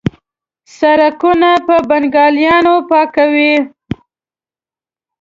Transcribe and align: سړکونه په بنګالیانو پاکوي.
سړکونه 0.77 1.49
په 1.67 1.75
بنګالیانو 1.89 2.73
پاکوي. 2.89 3.55